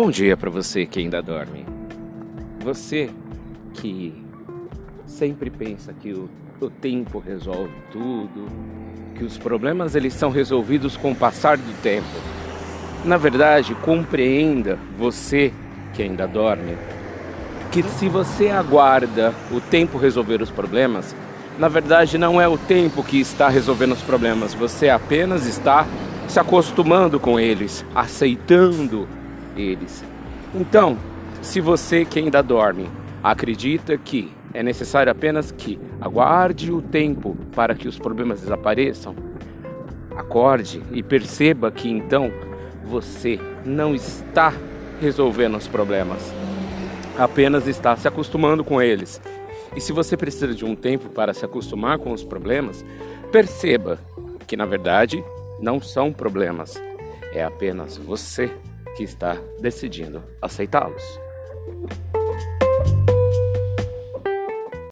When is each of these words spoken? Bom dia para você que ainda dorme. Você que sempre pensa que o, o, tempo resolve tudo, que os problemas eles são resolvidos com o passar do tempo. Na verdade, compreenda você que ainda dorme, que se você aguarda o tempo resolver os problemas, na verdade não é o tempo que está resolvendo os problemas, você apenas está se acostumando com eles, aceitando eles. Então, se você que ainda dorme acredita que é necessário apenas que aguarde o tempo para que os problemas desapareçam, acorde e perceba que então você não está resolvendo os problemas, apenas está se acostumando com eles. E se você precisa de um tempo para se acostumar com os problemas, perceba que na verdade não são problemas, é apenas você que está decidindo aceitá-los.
Bom 0.00 0.12
dia 0.12 0.36
para 0.36 0.48
você 0.48 0.86
que 0.86 1.00
ainda 1.00 1.20
dorme. 1.20 1.66
Você 2.60 3.10
que 3.74 4.14
sempre 5.04 5.50
pensa 5.50 5.92
que 5.92 6.12
o, 6.12 6.30
o, 6.60 6.70
tempo 6.70 7.18
resolve 7.18 7.74
tudo, 7.90 8.46
que 9.16 9.24
os 9.24 9.36
problemas 9.36 9.96
eles 9.96 10.14
são 10.14 10.30
resolvidos 10.30 10.96
com 10.96 11.10
o 11.10 11.16
passar 11.16 11.56
do 11.56 11.82
tempo. 11.82 12.06
Na 13.04 13.16
verdade, 13.16 13.74
compreenda 13.74 14.78
você 14.96 15.52
que 15.92 16.00
ainda 16.04 16.28
dorme, 16.28 16.78
que 17.72 17.82
se 17.82 18.08
você 18.08 18.50
aguarda 18.50 19.34
o 19.50 19.60
tempo 19.60 19.98
resolver 19.98 20.40
os 20.40 20.48
problemas, 20.48 21.12
na 21.58 21.66
verdade 21.66 22.16
não 22.16 22.40
é 22.40 22.46
o 22.46 22.56
tempo 22.56 23.02
que 23.02 23.18
está 23.18 23.48
resolvendo 23.48 23.94
os 23.94 24.02
problemas, 24.02 24.54
você 24.54 24.88
apenas 24.88 25.44
está 25.44 25.88
se 26.28 26.38
acostumando 26.38 27.18
com 27.18 27.40
eles, 27.40 27.84
aceitando 27.96 29.17
eles. 29.60 30.04
Então, 30.54 30.96
se 31.42 31.60
você 31.60 32.04
que 32.04 32.18
ainda 32.18 32.42
dorme 32.42 32.88
acredita 33.22 33.96
que 33.98 34.32
é 34.54 34.62
necessário 34.62 35.12
apenas 35.12 35.50
que 35.50 35.78
aguarde 36.00 36.72
o 36.72 36.80
tempo 36.80 37.36
para 37.54 37.74
que 37.74 37.88
os 37.88 37.98
problemas 37.98 38.40
desapareçam, 38.40 39.14
acorde 40.16 40.82
e 40.90 41.02
perceba 41.02 41.70
que 41.70 41.88
então 41.88 42.32
você 42.84 43.38
não 43.64 43.94
está 43.94 44.52
resolvendo 45.00 45.56
os 45.56 45.68
problemas, 45.68 46.32
apenas 47.18 47.66
está 47.66 47.94
se 47.96 48.08
acostumando 48.08 48.64
com 48.64 48.80
eles. 48.80 49.20
E 49.76 49.80
se 49.80 49.92
você 49.92 50.16
precisa 50.16 50.54
de 50.54 50.64
um 50.64 50.74
tempo 50.74 51.08
para 51.10 51.34
se 51.34 51.44
acostumar 51.44 51.98
com 51.98 52.12
os 52.12 52.24
problemas, 52.24 52.84
perceba 53.30 53.98
que 54.46 54.56
na 54.56 54.64
verdade 54.64 55.22
não 55.60 55.80
são 55.80 56.12
problemas, 56.12 56.80
é 57.32 57.44
apenas 57.44 57.96
você 57.96 58.50
que 58.98 59.04
está 59.04 59.40
decidindo 59.60 60.24
aceitá-los. 60.42 61.20